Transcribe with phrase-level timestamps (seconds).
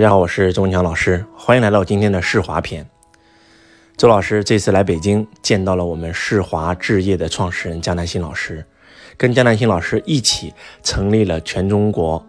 [0.00, 2.88] 大家好，我是周文强老师，欢迎来到今天的世华篇。
[3.98, 8.64] 周老师这次来北京，见到了我们世华置业的创始人江南新老师，
[9.18, 12.24] 跟江南新老师一起成立了全中国，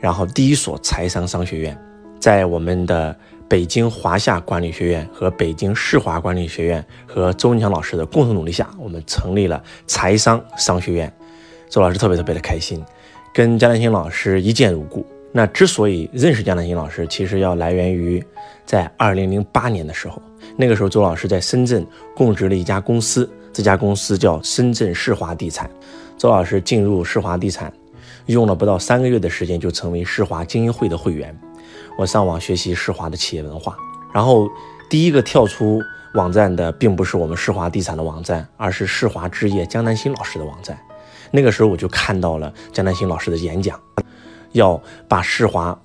[0.00, 1.80] 然后第一所财商商学院，
[2.18, 3.16] 在我们的
[3.48, 11.16] 北京华夏管理学院和北京世华管理学院和周文强老师的共同努力下，我们成立了财商商学院。
[11.70, 12.84] 周老师特别特别的开心，
[13.32, 15.06] 跟江南新老师一见如故。
[15.36, 18.24] 那之所以认识江南新老师，其实要来源于
[18.64, 20.22] 在二零零八年的时候，
[20.56, 25.68] 那个时候周老师在深圳供职了一家公司，这家公司叫深圳世华地产。
[26.16, 27.72] 周老师进入世华地产，
[28.26, 31.36] 用了不到三个月的时间就成为世华精英会的会员。
[31.98, 33.76] 我上网学习世华的企业文化，
[34.14, 34.48] 然后
[34.88, 35.82] 第一个跳出
[36.14, 40.78] 网站的并不是我们世华地产的网站，而是世华置业江南新老师的网站。
[41.32, 43.76] 那个时候我就看到了江南新老师的演讲。
[44.54, 45.78] 要把世华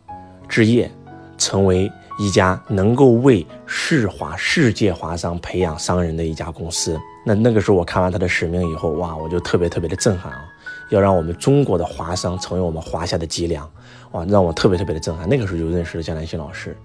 [0.47, 0.89] 置业
[1.37, 6.99] 成为一家能够为世华世界华商培养商人的一家公司。
[7.25, 10.45] 那那个时候我看完他的使命以后，哇，我就特别特别的震撼啊！
[10.89, 13.69] 要让我们中国的华商成为我们华夏的脊梁，
[14.11, 15.27] 哇，让我特别特别的震撼。
[15.29, 16.75] 那个时候就认识了江南新老师。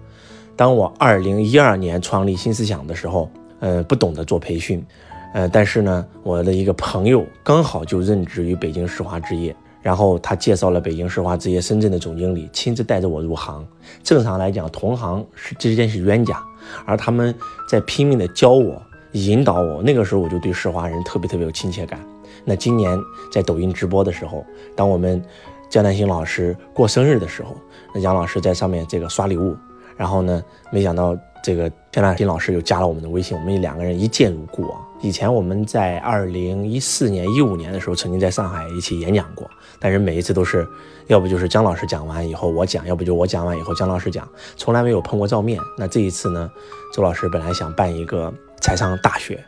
[0.55, 3.29] 当我二零一二年创立新思想的时候，
[3.59, 4.85] 呃，不懂得做培训，
[5.33, 9.55] 呃，但是呢，我的一个朋友刚好就任职于北京世华置业。
[9.85, 13.63] 然后他介绍了北京世华置业深圳的总经理，亲自带着我入行。
[14.01, 16.43] 正常来讲，同行是之间是冤家，
[16.87, 17.31] 而他们
[17.69, 19.83] 在拼命的教我、引导我。
[19.83, 21.99] 那个时候我就对世华人特别特别有亲切感。
[22.43, 22.99] 那今年
[23.31, 24.43] 在抖音直播的时候，
[24.75, 25.23] 当我们
[25.69, 27.55] 江南新老师过生日的时候，
[27.93, 29.55] 那杨老师在上面这个刷礼物，
[29.95, 31.15] 然后呢，没想到。
[31.43, 34.81] 这个江南新老师又加了我们的微信，我们两个人一见如故啊。
[35.05, 39.47] 以前我们在二零一四年、一五年的时候，曾经在上海一起演讲过，
[39.79, 40.67] 但是每一次都是，
[41.05, 45.61] 要不就是姜老师讲完以后我讲，要不就我讲完以后姜老师讲，从来没有碰过照面。
[45.77, 46.49] 那这一次呢，
[46.91, 49.45] 周老师本来想办一个财商大学，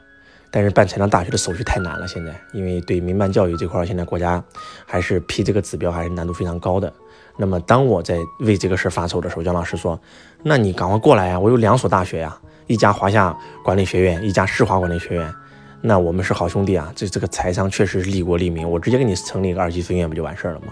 [0.51, 4.43] 但是办财商大学的手续太难了，现在因为对民办教育这块，现在国家
[4.85, 6.93] 还是批这个指标还是难度非常高的。
[7.35, 9.99] 那么，当我在为这个事发愁的时候，姜老师说
[10.43, 11.39] ：“那你赶快过来呀！
[11.39, 15.33] 我有两所大学呀，一家华夏管理学院，一家世华管理学院。
[15.81, 16.91] 那我们是好兄弟啊！
[16.95, 20.67] 这这个财商确实是利国利民，我直接给你成立一个二级分院不就完事儿了吗？”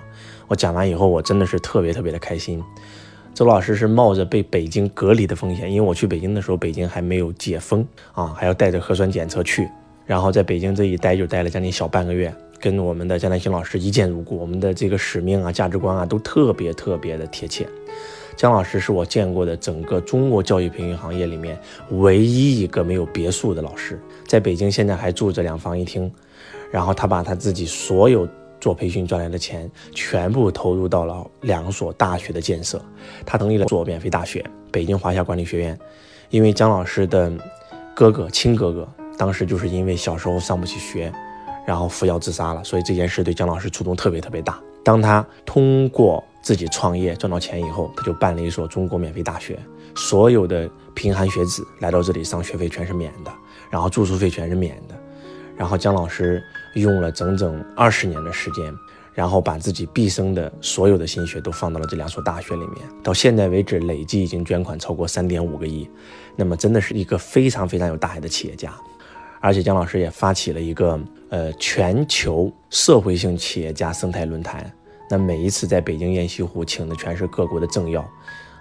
[0.48, 2.64] 我讲完以后，我真的是特别特别的开心。
[3.34, 9.70] 周老师是冒着被北京隔离的风险，因为我去北京的时候，北京还没有解封啊，还要带着核酸检测去，
[10.06, 12.34] 然后在北京这一待就待了将近小半个月。
[12.60, 17.68] 跟我们的江南新老师一见如故，我们的这个使命啊、价值观啊都特别特别的贴切。
[18.36, 21.58] 江老师是我见过的整个中国教育培训行业里面
[21.92, 26.12] 唯一一个没有别墅的老师，在北京现在还住着两房一厅。
[26.72, 28.28] 然后他把他自己所有
[28.60, 32.82] 做培训赚来的钱全部投入到了两所大学的建设。
[33.26, 35.80] 他成立了做免费大学——北京华夏管理学院。
[36.30, 37.32] 因为江老师的
[37.96, 38.88] 哥哥亲哥哥
[39.18, 41.14] 当时就是因为小时候上不起学。
[41.66, 44.62] 然后服药自杀了，所以这件事对姜老师触动特别特别大。
[44.86, 49.60] 当他通过自己创业赚到钱以后，他就办了一所中国免费大学，
[49.96, 53.34] 所有的贫寒学子来到这里上学费全是免的，
[53.72, 54.96] 然后住宿费全是免的。
[55.58, 56.44] 然后姜老师
[56.76, 58.72] 用了整整二十年的时间，
[59.16, 62.88] 然后把自己毕生的所有的心血都放到了这两所大学里面。
[63.02, 65.90] 到现在为止，累计已经捐款超过三点五个亿，
[66.36, 68.72] 那么真的是一个非常非常有大爱的企业家。
[69.46, 74.74] 而且姜老师也发起了一个呃全球社会性企业家生态论坛，
[75.08, 78.04] 那每一次在北京雁栖湖请的全是各国的政要，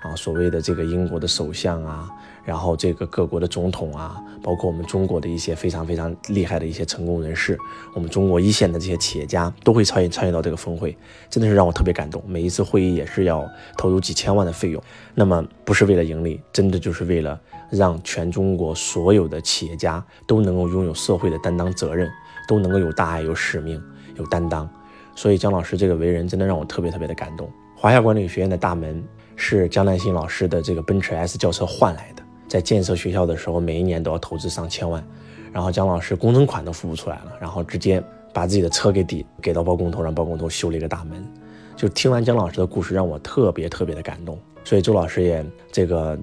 [0.05, 2.09] 啊，所谓的这个英国的首相啊，
[2.45, 7.59] 然后这个各国的总统啊，包括我们中国的一些非常非常厉害的一些成功人士，
[7.95, 10.97] 我们中国一线的这些企业家都会参与参与到这个峰会，
[11.31, 12.23] 真的是让我特别感动。
[12.27, 13.45] 每一次会议也是要
[13.79, 14.83] 投入几千万的费用，
[15.15, 17.41] 那么不是为了盈利，真的就是为了。
[17.71, 22.09] 让全中国所有的企业家都能够拥有社会的担当责任，
[22.47, 23.83] 都能够有大爱、有使命、
[24.17, 24.69] 有担当。
[25.17, 27.51] 所以姜老师这个为人真的让我特别特别的感动。
[27.75, 29.03] 华夏管理学院的大门
[29.37, 35.05] 是江南新老师的这个奔驰 S 轿车换来的，在建设学校的时候，每一年都要投资上千万，
[35.53, 38.03] 然后姜老师工程款都付不出来了，然后直接
[38.33, 41.25] 把自己的车给抵给到包工头，让包工头修了一个大门。
[41.77, 44.39] 就听完姜老师的故事，让我特别特别的感动。
[44.65, 46.19] 所以周老师也这个。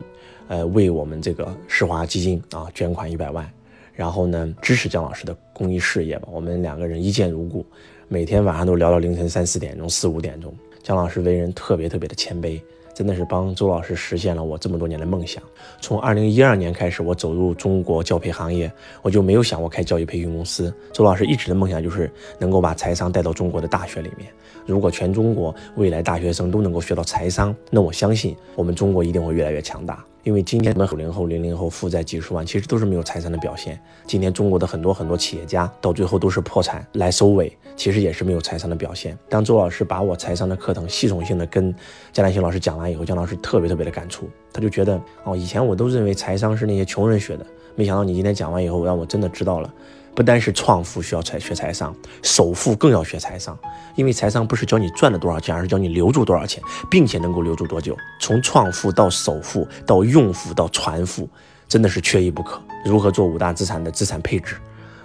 [0.47, 3.49] 呃，为我们这个世华基金啊捐款一百万，
[3.93, 6.27] 然后呢支持姜老师的公益事业吧。
[6.29, 7.65] 我们两个人一见如故，
[8.09, 10.53] 每天晚上都聊到凌晨三四点钟、四五点钟。
[10.83, 12.61] 姜老师为人特别特别的谦卑，
[13.01, 15.41] 真的是帮周老师实现了我这么多年的梦想。
[15.79, 18.71] 从二零一二年开始，我走入中国教培行业，
[19.01, 20.71] 我就没有想过开教育培训公司。
[20.93, 24.31] 周老师一直的梦想就是能够把财商带到中国的大学里面。
[24.67, 30.05] 如果全中国未来大学生都能够学到财商，那我相信我们中国一定会越来越强大。
[30.23, 33.79] 因为今天我们九零后、零零后负债几十万，其实都是没有财产的表现。
[34.05, 39.17] 今天中国的很多很多企业家到最后都是破产来收尾，其实也是没有财产的表现。
[39.27, 41.73] 当周老师把我财商的课程系统性的跟
[42.13, 47.45] 江南星老师讲完以后，江老师特别特别的感触，他就觉得哦，以前我都认为财商是那些穷人学的，
[47.75, 49.73] 没想到你今天讲完以后，让我真的知道了。
[50.13, 53.57] 不单是创富需要财学财商，首富更要学财商，
[53.95, 57.95] 因为财商不是教你赚了多少钱，而是教你留住多少钱，并且能够留住多久。
[58.19, 61.29] 从创富到首富到用富到传富，
[61.67, 62.61] 真的是缺一不可。
[62.83, 64.55] 如何做五大资产的资产配置？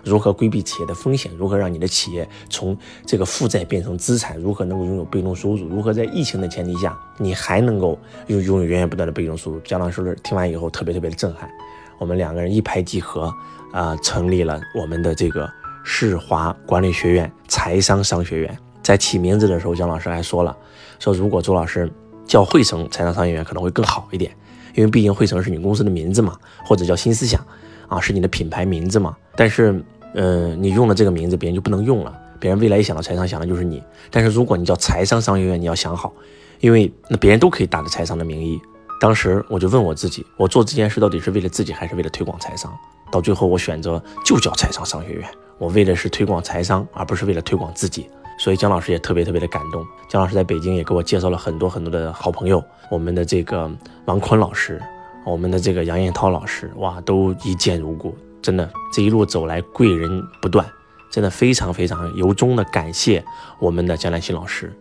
[0.03, 1.33] 如何规避企业的风险？
[1.37, 4.37] 如何让你的企业从这个负债变成资产？
[4.39, 5.69] 如何能够拥有被动收入？
[5.69, 9.61] 如何在疫情的前提下，你还能够拥拥有源源不断的被动收入？
[9.61, 11.51] 姜老师听完以后特别特别的震撼，
[11.99, 13.33] 我们两个人一拍即合。
[13.73, 15.47] 啊，成立了我们的这个
[15.85, 18.59] 世华管理学院财商商学院。
[18.83, 20.57] 在起名字的时候，姜老师还说了，
[20.99, 21.91] 说如果周老师
[22.25, 24.35] 叫汇成财商商学院可能会更好一点，
[24.75, 27.45] 因为毕竟汇成是你公司的名字嘛，或者叫新思想
[27.87, 29.15] 啊，是你的品牌名字嘛。
[29.35, 29.85] 但是，
[30.15, 33.83] 嗯，你用了这个名字，别人就不能用了，别人未来一想到财商，想的就是你。
[34.11, 36.15] 但是如果你叫财商商学院，你要想好，
[36.61, 38.59] 因为那别人都可以打着财商的名义。
[39.01, 42.73] 当时我就问我自己，我做这件事到底是为了自己，还是为了推广财商？
[43.11, 45.29] 到最后，我选择就叫财商商学院。
[45.59, 48.09] 我为的是推广财商，而不是为了推广自己。
[48.39, 49.87] 所以姜老师也特别特别的感动。
[50.09, 53.71] 姜老师在北京也给我介绍了很多很多的好朋友，我们的这个
[54.07, 54.83] 王坤老师，
[55.25, 58.17] 我们的这个杨艳涛老师，哇，都一见如故。
[58.43, 60.67] 真的，这一路走来贵人不断，
[61.11, 63.25] 真的非常非常由衷的感谢
[63.59, 64.77] 我们的江南新老师。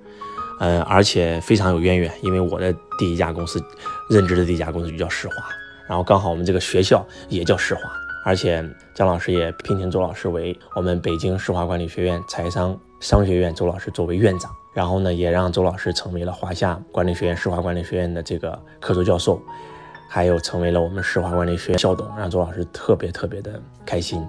[0.60, 3.64] 呃，而且非常有渊源，因为我的第一家公司，
[4.10, 5.36] 任职的第一家公司就叫世华，
[5.88, 7.82] 然后刚好我们这个学校也叫世华。
[8.24, 19.40] 而且姜老师也聘请周老师为我们北京世华管理学院财商商学院周老师作为院长，然后呢，也让周老师成为了华夏管理学院世华管理学院的这个客座教授，
[20.10, 24.26] 还有成为了我们世华管理学院校董，让周老师特别特别的开心。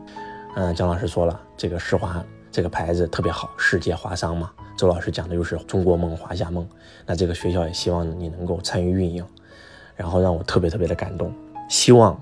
[0.57, 4.51] 嗯，姜老师说了，这个世华这个牌子特别好，世界华商嘛。
[4.77, 6.67] 周老师讲的就是中国梦、华夏梦。
[7.07, 9.25] 那这个学校也希望你能够参与运营，
[9.95, 11.33] 然后让我特别特别的感动，
[11.69, 12.19] 希望。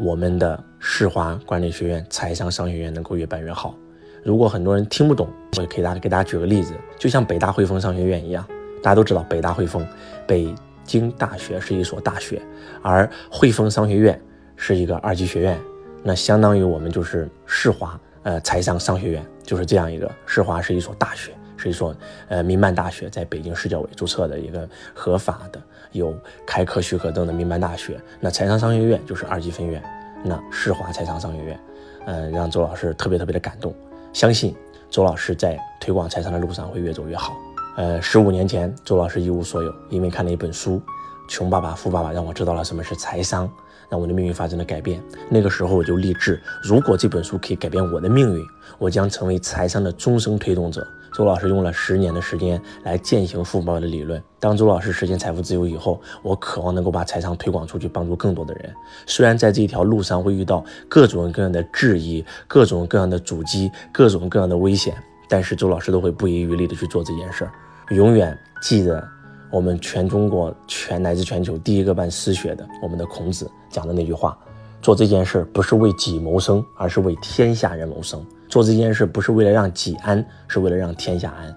[0.00, 3.74] 我们的世华管理学院财商商学院能够越办越好。
[4.22, 8.46] 如果很多人听不懂，我也可以大给大家举个例子，就像北大汇丰商学院一样，
[8.80, 9.84] 大家都知道北大汇丰，
[10.24, 12.40] 北京大学是一所大学，
[12.80, 14.22] 而汇丰商学院
[14.54, 15.58] 是一个二级学院，
[16.04, 21.32] 那相当于我们就是世华呃财商商学院，就是这样一个世华是一所大学。
[21.58, 21.94] 是一所
[22.28, 25.60] 呃民办大学，在北京市教委注册的一个合法的
[25.92, 26.14] 有
[26.46, 28.00] 开课许可证的民办大学。
[28.20, 29.82] 那财商商学院就是二级分院，
[30.24, 31.60] 那世华财商商学院，
[32.06, 33.74] 嗯，让周老师特别特别的感动。
[34.12, 34.54] 相信
[34.88, 37.36] 周老师在推广财商的路上会越走越好。
[37.76, 40.76] 呃，十五年前，周老师一无所有，因为看了一本书
[41.28, 43.48] 《穷爸爸富爸爸》，让我知道了什么是财商，
[43.88, 45.00] 让我的命运发生了改变。
[45.28, 48.44] 那个时候我就立志，如果这本书可以改变我的命运，
[48.78, 50.84] 我将成为财商的终生推动者。
[51.12, 54.22] 周老师用了十年的时间来践行富爸爸的理论。
[54.38, 58.72] 当周老师实现财富自由以后，我渴望能够把财商推广出去，帮助更多的人。
[59.06, 64.94] 虽然在这条路上会遇到各种各样的质疑、各种各样的阻击、各种各样的危险，
[65.28, 67.52] 但是周老师都会不遗余力的去做这件事儿。
[67.90, 69.02] 永远记得
[69.50, 74.38] 我们全中国、全乃至全球第一个办私学的我们的孔子讲的那句话：
[74.80, 78.24] 做这件事不是为己谋生，而是为天下人谋生。
[78.48, 81.54] 做这件事不是为了让己安，是为了让天下安。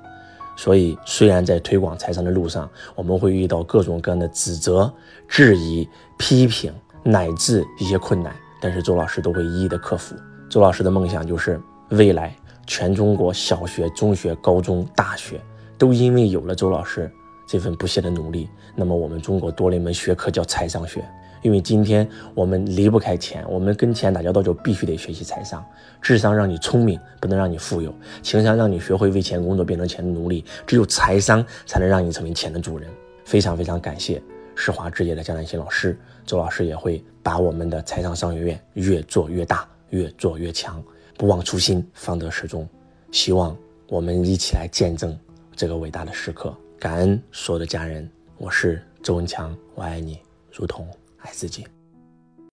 [0.58, 4.92] 所以，虽然在推广财商的路上，我们会遇到各种各样的指责、
[5.28, 5.88] 质疑、
[6.18, 6.74] 批评，
[7.04, 10.16] 乃至一些困难，但是周老师都会一一的克服。
[10.50, 11.60] 周老师的梦想就是，
[11.92, 12.36] 未来
[12.68, 15.40] 全中国小学、中学、高中、大学，
[15.78, 17.10] 都因为有了周老师
[17.48, 21.04] 这份不懈的努力，那么我们中国多了一门学科叫财商学。
[21.41, 25.63] 因为今天我们离不开钱，我们跟钱打交道就必须得学习财商。
[26.01, 30.43] 智商让你聪明，不能让你富有；情商让你学会为钱工作，变成钱的奴隶。
[30.65, 32.89] 只有财商才能让你成为钱的主人。
[33.25, 34.21] 非常非常感谢
[34.55, 40.83] 世华置业的江南新老师，周老师也会把我们的财商商学院越做越大，越做越强。
[41.17, 42.67] 不忘初心，方得始终。
[43.12, 43.55] 希望
[43.88, 45.17] 我们一起来见证
[45.55, 46.55] 这个伟大的时刻。
[46.79, 50.19] 感恩所有的家人，我是周文强，我爱你，
[50.51, 50.88] 如同。
[51.22, 51.66] 爱自己。